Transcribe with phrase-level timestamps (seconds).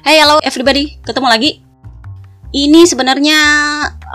[0.00, 1.50] Hey hello everybody, ketemu lagi.
[2.56, 3.36] Ini sebenarnya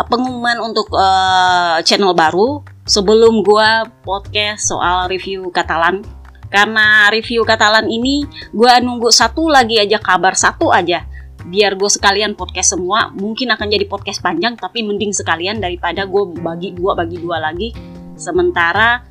[0.09, 6.02] pengumuman untuk uh, channel baru sebelum gua podcast soal review Katalan.
[6.50, 11.05] Karena review Katalan ini gua nunggu satu lagi aja kabar satu aja.
[11.45, 13.13] Biar gue sekalian podcast semua.
[13.13, 17.70] Mungkin akan jadi podcast panjang tapi mending sekalian daripada gue bagi dua bagi dua lagi.
[18.17, 19.05] Sementara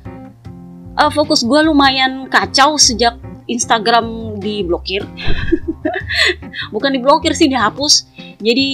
[0.99, 3.15] uh, fokus gue lumayan kacau sejak
[3.47, 5.07] Instagram diblokir
[6.73, 8.09] bukan diblokir sih dihapus
[8.41, 8.67] jadi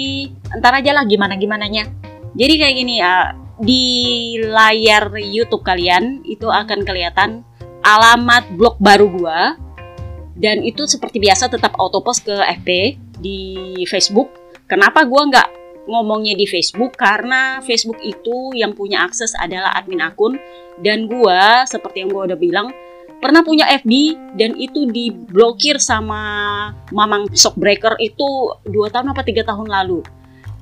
[0.55, 1.87] entar aja lah gimana gimana nya
[2.35, 3.85] jadi kayak gini ya di
[4.41, 7.45] layar YouTube kalian itu akan kelihatan
[7.85, 9.39] alamat blog baru gua
[10.41, 12.69] dan itu seperti biasa tetap auto post ke FB
[13.21, 13.39] di
[13.85, 14.33] Facebook.
[14.65, 15.49] Kenapa gue nggak
[15.85, 16.97] ngomongnya di Facebook?
[16.97, 20.41] Karena Facebook itu yang punya akses adalah admin akun
[20.81, 22.73] dan gue seperti yang gue udah bilang
[23.21, 26.19] pernah punya FB dan itu diblokir sama
[26.89, 30.01] Mamang Shockbreaker itu dua tahun apa tiga tahun lalu.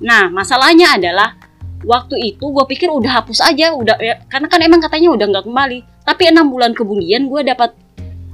[0.04, 1.40] Nah masalahnya adalah
[1.88, 5.46] waktu itu gue pikir udah hapus aja udah ya, karena kan emang katanya udah nggak
[5.48, 7.72] kembali tapi enam bulan kemudian gue dapat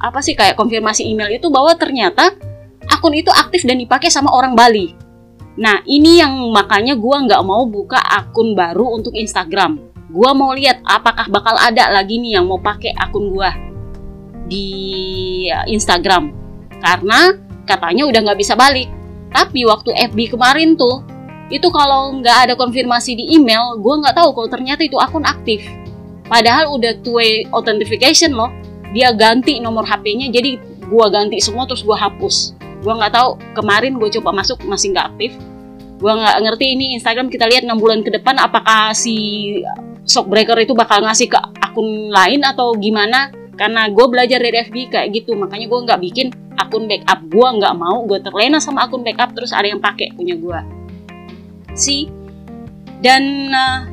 [0.02, 2.34] apa sih kayak konfirmasi email itu bahwa ternyata
[2.90, 4.98] akun itu aktif dan dipakai sama orang Bali.
[5.56, 9.78] Nah ini yang makanya gue nggak mau buka akun baru untuk Instagram.
[10.10, 13.65] Gue mau lihat apakah bakal ada lagi nih yang mau pakai akun gue
[14.46, 14.68] di
[15.70, 16.32] Instagram.
[16.82, 17.34] Karena
[17.66, 18.90] katanya udah nggak bisa balik.
[19.34, 21.04] Tapi waktu FB kemarin tuh,
[21.52, 25.66] itu kalau nggak ada konfirmasi di email, gue nggak tahu kalau ternyata itu akun aktif.
[26.26, 28.50] Padahal udah two-way authentication loh.
[28.96, 33.98] Dia ganti nomor HP-nya, jadi gue ganti semua terus gue hapus gue nggak tahu kemarin
[33.98, 35.32] gue coba masuk masih nggak aktif
[35.98, 39.58] gue nggak ngerti ini Instagram kita lihat enam bulan ke depan apakah si
[40.06, 45.08] shockbreaker itu bakal ngasih ke akun lain atau gimana karena gue belajar dari FB kayak
[45.16, 46.28] gitu makanya gue nggak bikin
[46.60, 47.20] akun backup.
[47.28, 50.60] Gue nggak mau gue terlena sama akun backup terus ada yang pakai punya gue
[51.76, 52.08] si.
[53.04, 53.86] Dan uh,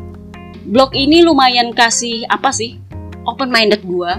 [0.65, 2.79] blog ini lumayan kasih apa sih
[3.27, 4.13] open minded gue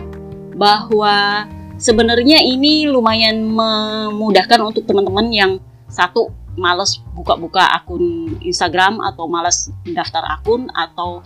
[0.54, 1.48] bahwa
[1.80, 5.52] sebenarnya ini lumayan memudahkan untuk teman-teman yang
[5.90, 11.26] satu males buka-buka akun Instagram atau males daftar akun atau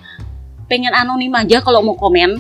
[0.68, 2.40] pengen anonim aja kalau mau komen.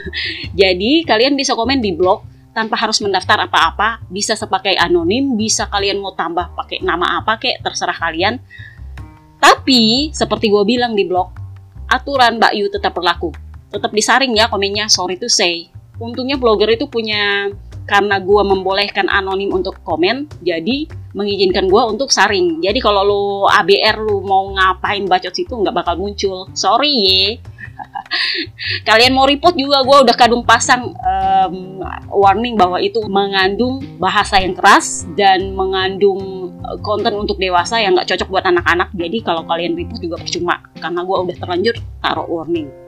[0.60, 5.98] Jadi kalian bisa komen di blog tanpa harus mendaftar apa-apa, bisa sepakai anonim, bisa kalian
[5.98, 8.38] mau tambah pakai nama apa kek, terserah kalian.
[9.42, 11.34] Tapi seperti gue bilang di blog,
[11.90, 13.34] aturan Mbak Yu tetap berlaku.
[13.74, 17.50] Tetap disaring ya komennya, sorry to say untungnya blogger itu punya
[17.84, 24.00] karena gue membolehkan anonim untuk komen jadi mengizinkan gue untuk saring jadi kalau lo ABR
[24.00, 27.22] lo mau ngapain bacot situ nggak bakal muncul sorry ye
[28.88, 34.56] kalian mau report juga gue udah kadung pasang um, warning bahwa itu mengandung bahasa yang
[34.56, 39.76] keras dan mengandung eh, konten untuk dewasa yang nggak cocok buat anak-anak jadi kalau kalian
[39.76, 42.84] report juga percuma karena gue udah terlanjur taruh warning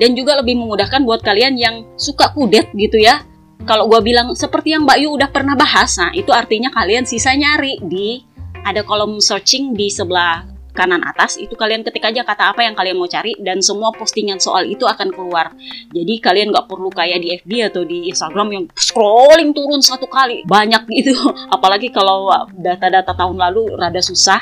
[0.00, 3.24] dan juga lebih memudahkan buat kalian yang suka kudet gitu ya.
[3.62, 7.30] Kalau gue bilang seperti yang Mbak Yu udah pernah bahas, nah itu artinya kalian sisa
[7.36, 8.18] nyari di
[8.66, 12.96] ada kolom searching di sebelah kanan atas itu kalian ketik aja kata apa yang kalian
[12.96, 15.52] mau cari dan semua postingan soal itu akan keluar.
[15.92, 20.48] Jadi kalian nggak perlu kayak di FB atau di Instagram yang scrolling turun satu kali.
[20.48, 21.12] Banyak gitu.
[21.52, 24.40] Apalagi kalau data-data tahun lalu rada susah.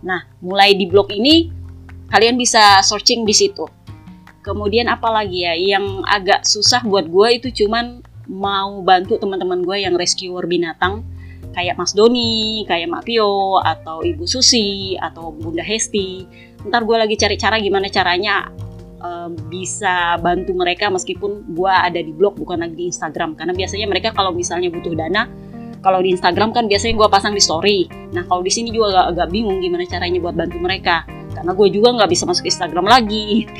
[0.00, 1.52] Nah mulai di blog ini
[2.08, 3.68] kalian bisa searching di situ.
[4.40, 5.52] Kemudian apa lagi ya?
[5.52, 11.06] Yang agak susah buat gue itu cuman mau bantu teman-teman gue yang rescuer binatang
[11.56, 16.28] kayak Mas Doni, kayak Mak Pio, atau Ibu Susi, atau Bunda Hesti.
[16.68, 18.52] Ntar gue lagi cari cara gimana caranya
[19.00, 23.32] um, bisa bantu mereka meskipun gue ada di blog bukan lagi di Instagram.
[23.40, 25.24] Karena biasanya mereka kalau misalnya butuh dana,
[25.80, 27.88] kalau di Instagram kan biasanya gue pasang di story.
[28.12, 31.08] Nah kalau di sini juga agak, agak bingung gimana caranya buat bantu mereka.
[31.32, 33.48] Karena gue juga nggak bisa masuk Instagram lagi.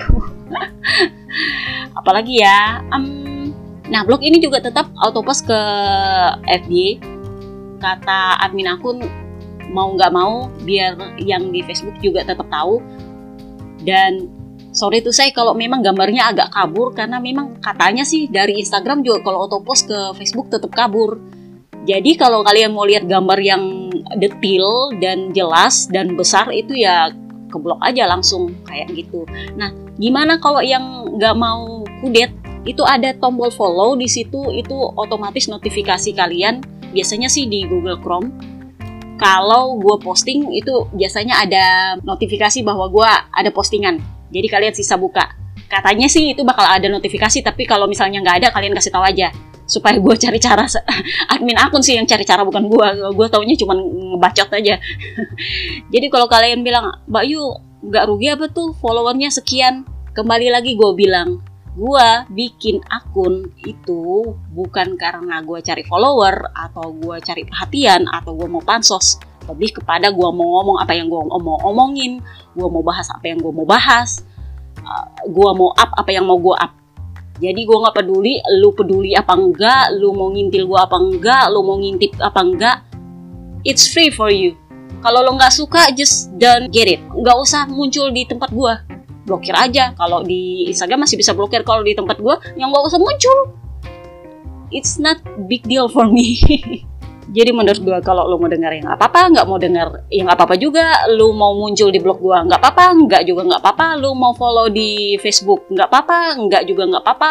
[1.97, 3.51] apalagi ya um,
[3.91, 5.61] nah blog ini juga tetap auto post ke
[6.63, 6.73] FB
[7.79, 9.03] kata admin akun
[9.71, 12.79] mau nggak mau biar yang di Facebook juga tetap tahu
[13.83, 14.31] dan
[14.71, 19.27] sorry tuh saya kalau memang gambarnya agak kabur karena memang katanya sih dari Instagram juga
[19.27, 21.19] kalau auto post ke Facebook tetap kabur
[21.87, 23.63] jadi kalau kalian mau lihat gambar yang
[24.19, 27.15] detail dan jelas dan besar itu ya
[27.47, 29.23] ke blog aja langsung kayak gitu.
[29.55, 32.35] Nah, gimana kalau yang nggak mau kudet?
[32.67, 36.59] Itu ada tombol follow di situ, itu otomatis notifikasi kalian.
[36.95, 38.31] Biasanya sih di Google Chrome.
[39.17, 43.97] Kalau gue posting itu biasanya ada notifikasi bahwa gue ada postingan.
[44.29, 45.25] Jadi kalian sisa buka.
[45.67, 49.33] Katanya sih itu bakal ada notifikasi, tapi kalau misalnya nggak ada, kalian kasih tahu aja.
[49.67, 50.63] supaya gue cari cara
[51.35, 52.87] admin akun sih yang cari cara bukan gue
[53.19, 54.79] gue taunya cuma ngebacot aja
[55.93, 57.43] jadi kalau kalian bilang Mbak Yu
[57.91, 59.83] nggak rugi apa tuh followernya sekian
[60.15, 61.43] kembali lagi gue bilang
[61.77, 68.49] gue bikin akun itu bukan karena gue cari follower atau gue cari perhatian atau gue
[68.49, 69.21] mau pansos.
[69.47, 72.19] Lebih kepada gue mau ngomong apa yang gue mau omongin
[72.57, 74.25] gue mau bahas apa yang gue mau bahas
[74.81, 76.73] uh, gue mau up apa yang mau gue up.
[77.37, 81.61] Jadi gue nggak peduli lu peduli apa enggak lu mau ngintil gue apa enggak lu
[81.61, 82.77] mau ngintip apa enggak
[83.69, 84.57] it's free for you.
[85.05, 87.05] Kalau lo nggak suka just don't get it.
[87.13, 88.75] Nggak usah muncul di tempat gue
[89.27, 89.93] blokir aja.
[89.99, 91.67] Kalau di Instagram masih bisa blokir.
[91.67, 93.39] Kalau di tempat gue yang nggak usah muncul.
[94.71, 95.19] It's not
[95.51, 96.39] big deal for me.
[97.27, 101.11] Jadi menurut gue kalau lo mau dengar yang apa-apa nggak mau dengar yang apa-apa juga
[101.11, 103.87] lo mau muncul di blog gue nggak apa-apa nggak juga nggak apa-apa.
[103.99, 107.31] Lo mau follow di Facebook nggak apa-apa nggak juga nggak apa-apa.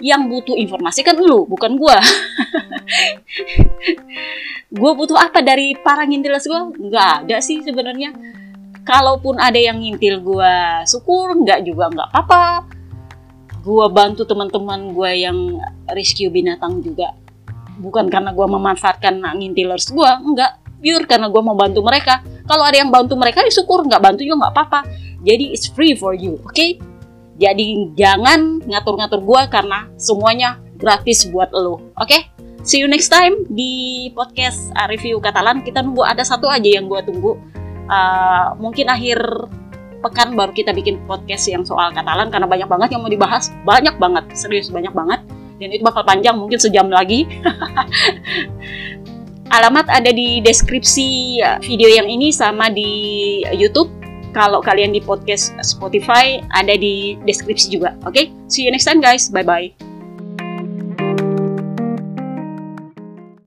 [0.00, 1.96] Yang butuh informasi kan lo bukan gue
[4.80, 8.14] gue butuh apa dari para ngintilas gue nggak ada sih sebenarnya
[8.86, 10.54] kalaupun ada yang ngintil gue
[10.88, 12.44] syukur nggak juga nggak apa-apa.
[13.60, 15.60] Gue bantu teman-teman gue yang
[15.92, 17.12] rescue binatang juga.
[17.80, 22.24] Bukan karena gue memanfaatkan ngintilers gue enggak pure karena gue mau bantu mereka.
[22.48, 24.80] Kalau ada yang bantu mereka ya syukur nggak bantu juga nggak apa-apa.
[25.20, 26.56] Jadi it's free for you oke?
[26.56, 26.80] Okay?
[27.40, 32.04] jadi jangan ngatur-ngatur gue karena semuanya gratis buat lo oke?
[32.04, 32.28] Okay?
[32.60, 35.64] see you next time di podcast review Katalan.
[35.64, 37.40] Kita nunggu ada satu aja yang gue tunggu
[37.90, 39.18] uh, mungkin akhir
[40.00, 43.52] pekan baru kita bikin podcast yang soal Katalan karena banyak banget yang mau dibahas.
[43.66, 45.20] Banyak banget serius banyak banget.
[45.60, 47.28] Dan itu bakal panjang mungkin sejam lagi.
[49.56, 53.92] Alamat ada di deskripsi video yang ini sama di YouTube.
[54.30, 58.14] Kalau kalian di podcast Spotify ada di deskripsi juga oke?
[58.14, 58.30] Okay?
[58.46, 59.26] see you next time guys.
[59.26, 59.89] Bye bye